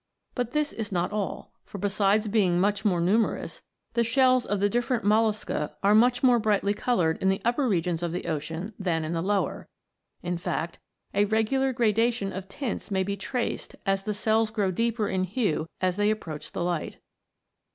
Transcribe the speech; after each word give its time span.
But 0.33 0.53
this 0.53 0.73
is 0.73 0.91
not 0.91 1.11
all, 1.13 1.53
for 1.63 1.77
besides 1.77 2.27
being 2.27 2.59
much 2.59 2.83
more 2.83 2.99
numerous, 2.99 3.61
the 3.93 4.03
shells 4.03 4.47
of 4.47 4.59
the 4.59 4.67
differ 4.67 4.95
ent 4.95 5.03
mollusca 5.03 5.75
are 5.83 5.93
much 5.93 6.23
more 6.23 6.39
brightly 6.39 6.73
coloured 6.73 7.19
in 7.21 7.29
the 7.29 7.39
upper 7.45 7.67
regions 7.67 8.01
of 8.01 8.11
the 8.11 8.25
ocean 8.25 8.73
than 8.79 9.03
in 9.03 9.13
the 9.13 9.21
lower, 9.21 9.69
in 10.23 10.39
fact, 10.39 10.79
a 11.13 11.25
regular 11.25 11.71
gradation 11.71 12.33
of 12.33 12.49
tints 12.49 12.89
may 12.89 13.03
be 13.03 13.15
traced 13.15 13.75
as 13.85 14.01
the 14.01 14.13
shells 14.15 14.49
grow 14.49 14.71
deeper 14.71 15.07
in 15.07 15.23
hue 15.23 15.67
as 15.81 15.97
they 15.97 16.09
approach 16.09 16.51
the 16.51 16.63
light. 16.63 16.97